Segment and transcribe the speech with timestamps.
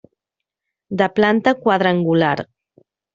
[1.01, 2.37] De planta quadrangular.